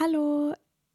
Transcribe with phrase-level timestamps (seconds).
[0.00, 0.54] Hallo,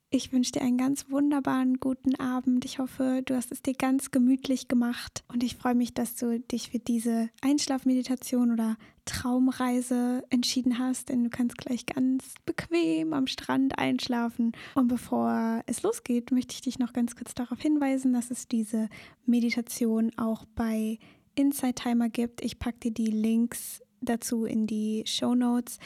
[0.09, 2.65] ich wünsche dir einen ganz wunderbaren guten Abend.
[2.65, 6.37] Ich hoffe, du hast es dir ganz gemütlich gemacht und ich freue mich, dass du
[6.37, 8.75] dich für diese Einschlafmeditation oder
[9.05, 14.51] Traumreise entschieden hast, denn du kannst gleich ganz bequem am Strand einschlafen.
[14.75, 18.89] Und bevor es losgeht, möchte ich dich noch ganz kurz darauf hinweisen, dass es diese
[19.25, 20.99] Meditation auch bei
[21.35, 22.43] Inside Timer gibt.
[22.43, 25.79] Ich packe dir die Links dazu in die Show Notes.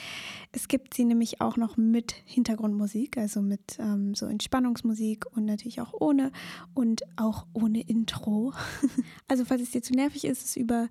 [0.52, 5.82] Es gibt sie nämlich auch noch mit Hintergrundmusik, also mit ähm, so Entspannungsmusik und natürlich
[5.82, 6.32] auch ohne
[6.74, 8.54] und auch ohne Intro.
[9.28, 10.90] also falls es dir zu nervig ist, es über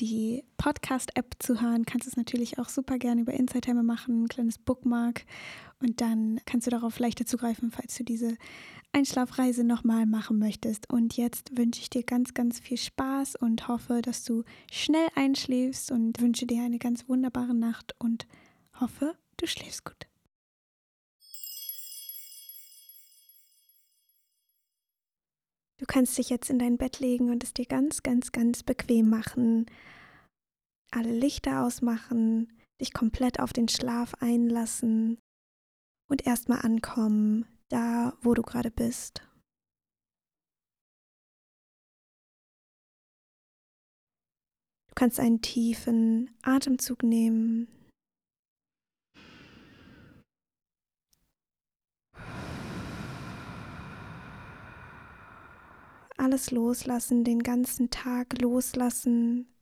[0.00, 4.24] die Podcast-App zu hören, kannst du es natürlich auch super gerne über Inside Timer machen,
[4.24, 5.24] ein kleines Bookmark
[5.80, 8.36] und dann kannst du darauf leichter zugreifen, falls du diese
[8.92, 10.90] Einschlafreise nochmal machen möchtest.
[10.90, 15.90] Und jetzt wünsche ich dir ganz, ganz viel Spaß und hoffe, dass du schnell einschläfst
[15.90, 18.26] und wünsche dir eine ganz wunderbare Nacht und
[18.80, 20.06] hoffe, du schläfst gut.
[25.78, 29.08] Du kannst dich jetzt in dein Bett legen und es dir ganz, ganz, ganz bequem
[29.08, 29.66] machen.
[30.90, 35.18] Alle Lichter ausmachen, dich komplett auf den Schlaf einlassen
[36.08, 39.22] und erstmal ankommen, da wo du gerade bist.
[44.88, 47.68] Du kannst einen tiefen Atemzug nehmen.
[56.16, 59.54] Alles loslassen, den ganzen Tag loslassen.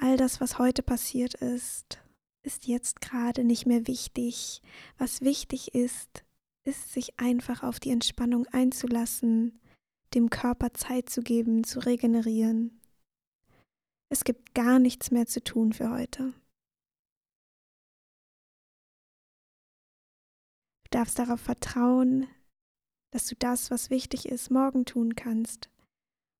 [0.00, 1.98] All das, was heute passiert ist,
[2.48, 4.62] ist jetzt gerade nicht mehr wichtig.
[4.96, 6.24] Was wichtig ist,
[6.64, 9.60] ist sich einfach auf die Entspannung einzulassen,
[10.14, 12.80] dem Körper Zeit zu geben, zu regenerieren.
[14.10, 16.32] Es gibt gar nichts mehr zu tun für heute.
[20.84, 22.28] Du darfst darauf vertrauen,
[23.12, 25.68] dass du das, was wichtig ist, morgen tun kannst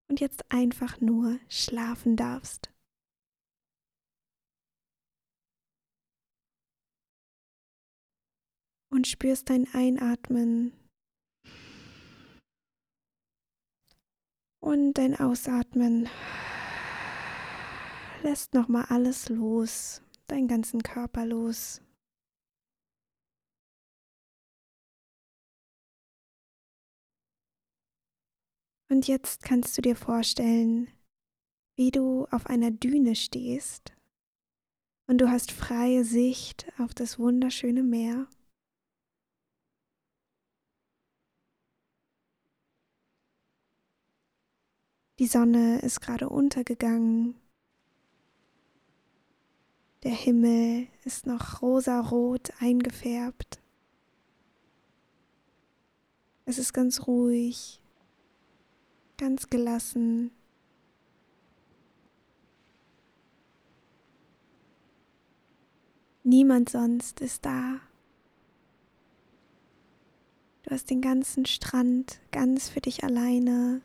[0.09, 2.71] und jetzt einfach nur schlafen darfst.
[8.91, 10.73] Und spürst dein Einatmen
[14.61, 16.09] und dein Ausatmen.
[18.23, 21.81] Lässt nochmal alles los, deinen ganzen Körper los.
[28.91, 30.89] Und jetzt kannst du dir vorstellen,
[31.77, 33.93] wie du auf einer Düne stehst
[35.07, 38.27] und du hast freie Sicht auf das wunderschöne Meer.
[45.19, 47.35] Die Sonne ist gerade untergegangen.
[50.05, 53.61] Der Himmel ist noch rosarot eingefärbt.
[56.45, 57.81] Es ist ganz ruhig,
[59.17, 60.31] ganz gelassen.
[66.23, 67.81] Niemand sonst ist da.
[70.63, 73.81] Du hast den ganzen Strand ganz für dich alleine.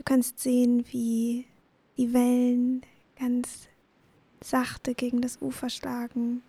[0.00, 1.44] Du kannst sehen, wie
[1.98, 2.80] die Wellen
[3.18, 3.68] ganz
[4.40, 6.42] sachte gegen das Ufer schlagen.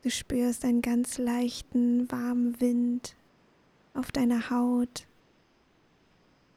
[0.00, 3.14] Du spürst einen ganz leichten, warmen Wind
[3.92, 5.06] auf deiner Haut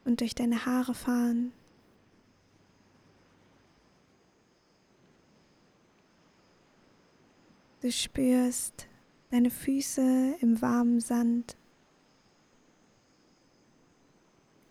[0.06, 1.52] und durch deine Haare fahren.
[7.82, 8.88] Du spürst
[9.34, 11.58] deine Füße im warmen Sand.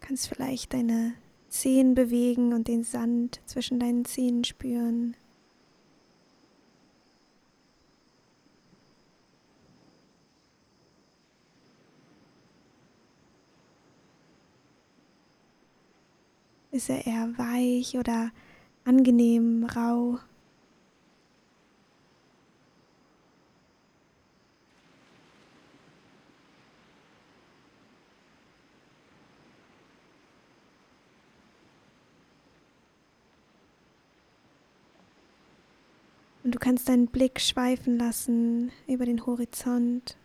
[0.00, 1.14] Du kannst vielleicht deine
[1.48, 5.16] Zehen bewegen und den Sand zwischen deinen Zehen spüren.
[16.70, 18.30] Ist er eher weich oder
[18.84, 20.20] angenehm rau?
[36.52, 40.18] Und du kannst deinen Blick schweifen lassen über den Horizont.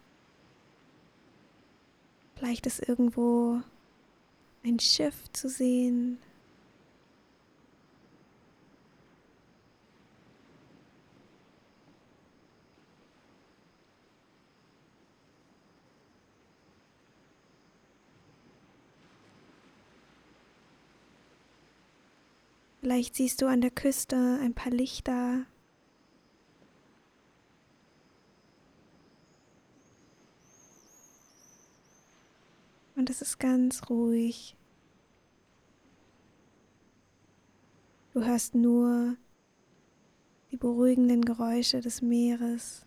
[2.35, 3.61] Vielleicht ist irgendwo
[4.61, 6.19] ein Schiff zu sehen.
[22.81, 25.45] Vielleicht siehst du an der Küste ein paar Lichter
[33.07, 34.57] Und es ist ganz ruhig.
[38.11, 39.15] Du hörst nur
[40.51, 42.85] die beruhigenden Geräusche des Meeres.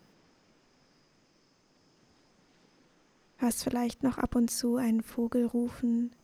[3.38, 6.14] Hörst vielleicht noch ab und zu einen Vogel rufen.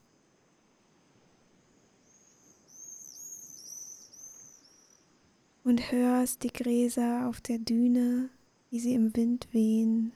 [5.64, 8.28] Und hörst die Gräser auf der Düne,
[8.68, 10.12] wie sie im Wind wehen.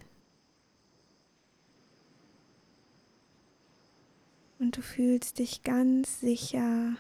[4.61, 6.95] Und du fühlst dich ganz sicher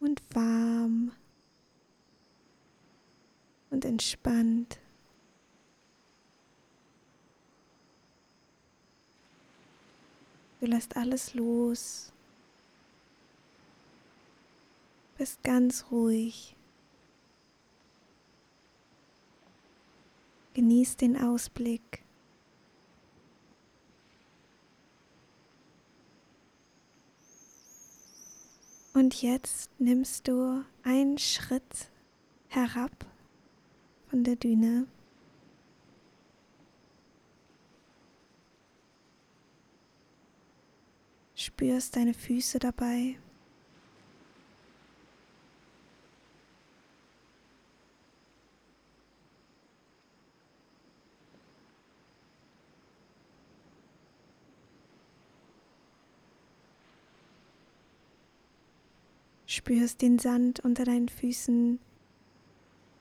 [0.00, 1.12] und warm
[3.70, 4.80] und entspannt.
[10.58, 12.12] Du lässt alles los,
[15.18, 16.56] bist ganz ruhig.
[20.54, 22.01] Genieß den Ausblick.
[28.94, 31.90] Und jetzt nimmst du einen Schritt
[32.48, 32.92] herab
[34.08, 34.86] von der Düne.
[41.34, 43.16] Spürst deine Füße dabei.
[59.52, 61.78] Spürst den Sand unter deinen Füßen,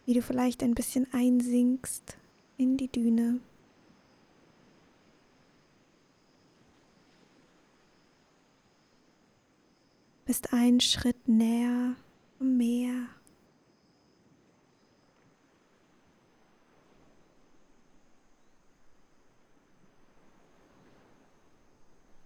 [0.05, 2.17] wie du vielleicht ein bisschen einsinkst
[2.57, 3.39] in die Düne.
[10.25, 11.95] Bist einen Schritt näher
[12.41, 13.07] am Meer.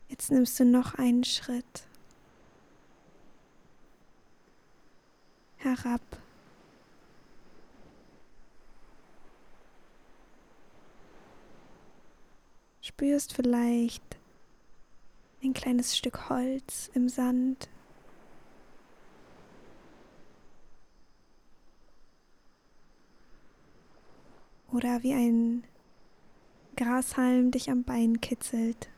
[0.10, 1.88] Jetzt nimmst du noch einen Schritt.
[5.66, 6.02] Herab.
[12.82, 14.04] Spürst vielleicht
[15.44, 17.68] ein kleines Stück Holz im Sand.
[24.72, 25.64] Oder wie ein
[26.76, 28.90] Grashalm dich am Bein kitzelt.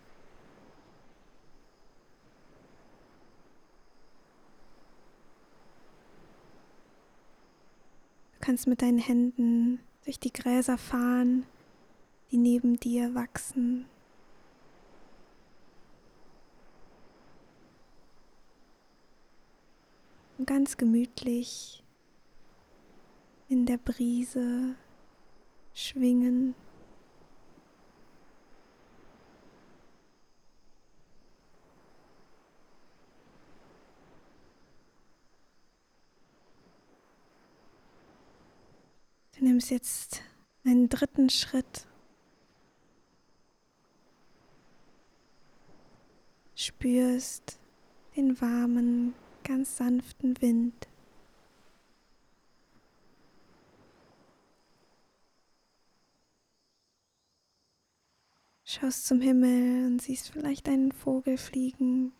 [8.47, 11.45] Kannst mit deinen Händen durch die Gräser fahren,
[12.31, 13.85] die neben dir wachsen.
[20.37, 21.83] Und ganz gemütlich
[23.49, 24.75] in der Brise
[25.73, 26.55] schwingen.
[39.57, 40.21] Nimmst jetzt
[40.65, 41.87] einen dritten Schritt.
[46.53, 47.57] Spürst
[48.15, 50.87] den warmen, ganz sanften Wind.
[58.63, 62.13] Schaust zum Himmel und siehst vielleicht einen Vogel fliegen.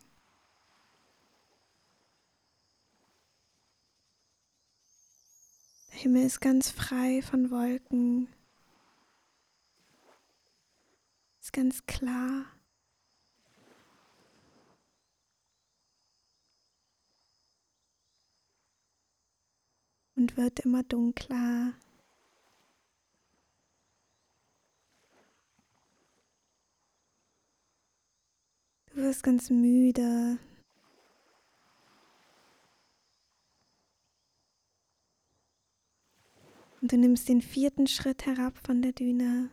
[6.00, 8.28] Himmel ist ganz frei von Wolken.
[11.40, 12.44] Ist ganz klar.
[20.14, 21.72] Und wird immer dunkler.
[28.86, 30.38] Du wirst ganz müde.
[36.80, 39.50] Und du nimmst den vierten Schritt herab von der Düne.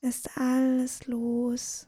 [0.00, 1.86] Ist alles los.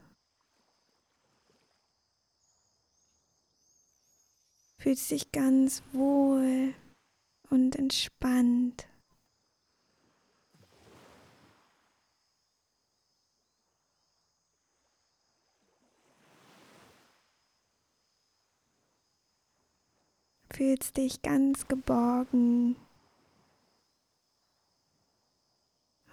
[4.79, 6.75] Fühlst dich ganz wohl
[7.49, 8.89] und entspannt.
[20.52, 22.76] Fühlst dich ganz geborgen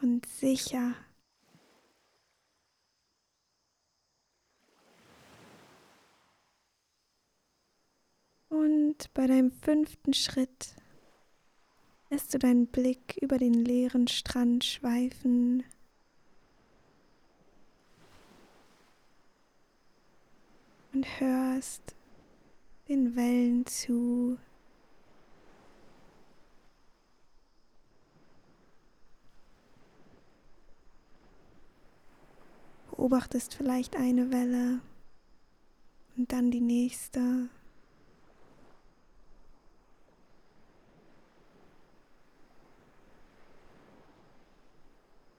[0.02, 0.96] und sicher.
[8.50, 10.76] Und bei deinem fünften Schritt
[12.10, 15.64] lässt du deinen Blick über den leeren Strand schweifen.
[20.94, 21.97] Und hörst
[22.88, 24.38] den Wellen zu.
[32.92, 34.82] Beobachtest vielleicht eine Welle
[36.16, 37.50] und dann die nächste.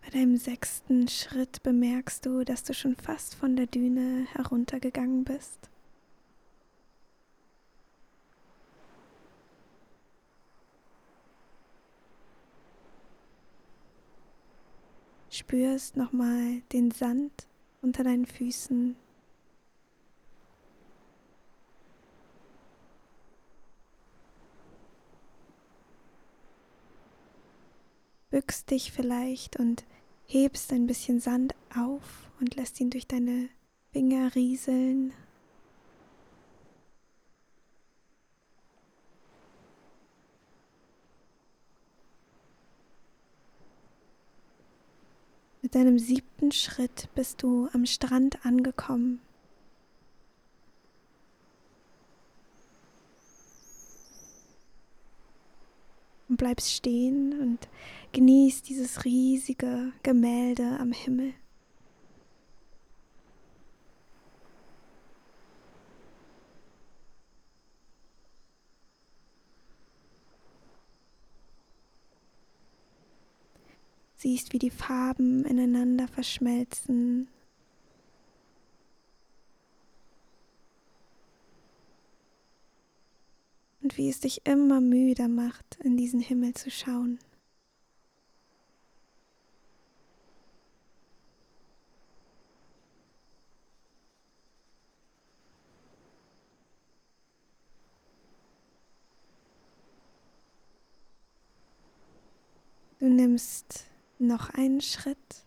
[0.03, 5.69] Bei deinem sechsten Schritt bemerkst du, dass du schon fast von der Düne heruntergegangen bist.
[15.39, 17.47] Spürst nochmal den Sand
[17.81, 18.97] unter deinen Füßen.
[28.31, 29.85] Bückst dich vielleicht und
[30.27, 33.49] hebst ein bisschen Sand auf und lässt ihn durch deine
[33.93, 35.13] Finger rieseln.
[45.69, 49.21] Mit deinem siebten Schritt bist du am Strand angekommen.
[56.31, 57.69] Und bleibst stehen und
[58.13, 61.35] genießt dieses riesige Gemälde am Himmel.
[74.29, 77.29] Siehst, wie die Farben ineinander verschmelzen.
[83.81, 87.19] Und wie es dich immer müder macht, in diesen Himmel zu schauen.
[102.99, 103.88] Du nimmst
[104.19, 105.45] noch einen Schritt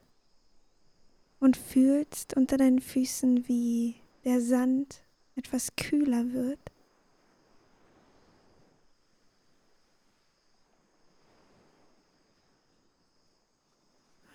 [1.40, 5.04] und fühlst unter deinen Füßen, wie der Sand
[5.36, 6.60] etwas kühler wird.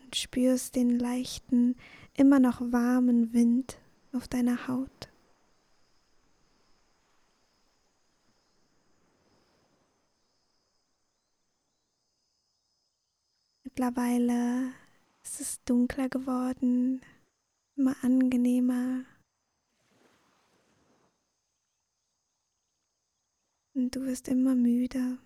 [0.04, 1.76] Und spürst den leichten,
[2.14, 3.78] immer noch warmen Wind
[4.12, 5.08] auf deiner Haut.
[13.78, 14.72] Mittlerweile
[15.22, 17.02] ist es dunkler geworden,
[17.76, 19.04] immer angenehmer.
[23.74, 25.18] Und du wirst immer müder.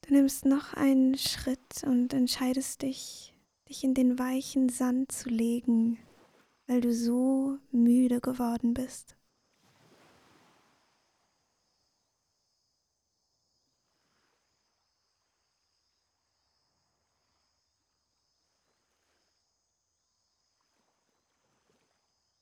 [0.00, 3.34] Du nimmst noch einen Schritt und entscheidest dich,
[3.68, 5.98] dich in den weichen Sand zu legen
[6.66, 9.16] weil du so müde geworden bist.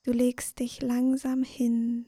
[0.05, 2.07] Du legst dich langsam hin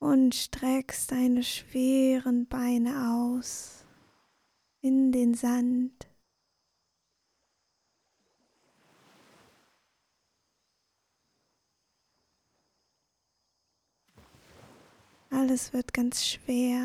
[0.00, 3.84] und streckst deine schweren Beine aus
[4.80, 6.11] in den Sand.
[15.32, 16.84] Alles wird ganz schwer.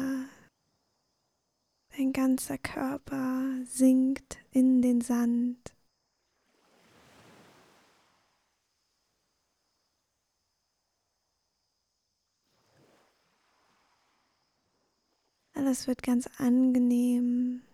[1.97, 5.75] Dein ganzer Körper sinkt in den Sand.
[15.53, 17.66] Alles wird ganz angenehm.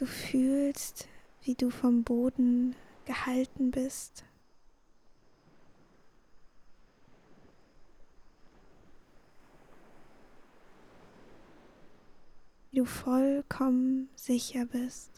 [0.00, 1.06] Du fühlst,
[1.42, 4.24] wie du vom Boden gehalten bist.
[12.70, 15.10] Wie du vollkommen sicher bist.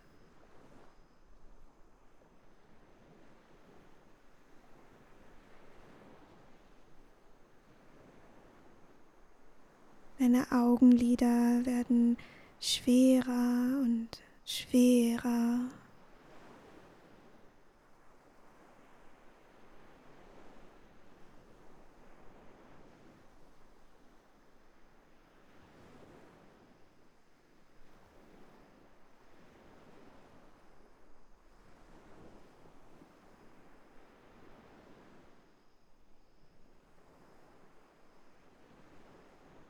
[10.19, 12.19] Deine Augenlider werden
[12.59, 15.61] schwerer und schwerer.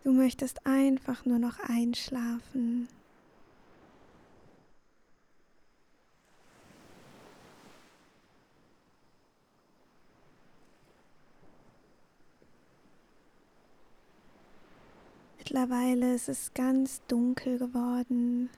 [0.04, 2.88] Du möchtest einfach nur noch einschlafen.
[15.72, 18.50] Mittlerweile ist es ganz dunkel geworden.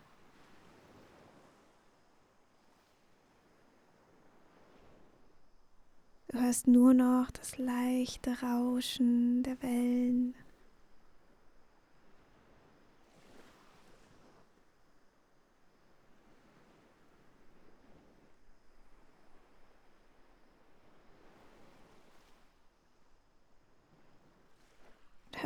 [6.26, 10.34] Du hörst nur noch das leichte Rauschen der Wellen.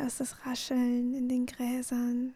[0.09, 2.33] Hörst das Rascheln in den Gräsern.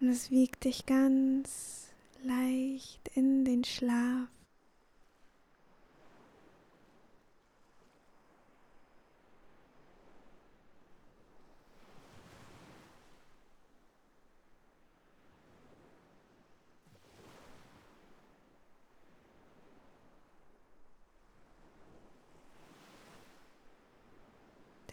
[0.00, 1.88] Und es wiegt dich ganz
[2.22, 4.28] leicht in den Schlaf.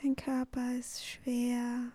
[0.04, 1.90] Dein Körper ist schwer.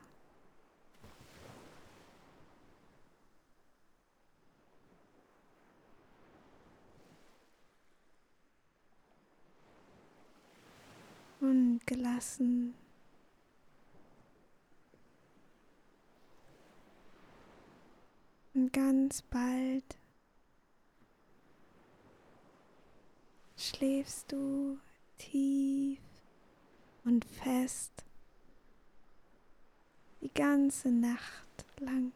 [11.41, 12.73] Und gelassen.
[18.55, 19.85] Und ganz bald
[23.59, 24.79] schläfst du
[25.19, 26.01] tief
[27.05, 28.07] und fest
[30.23, 32.13] die ganze Nacht lang.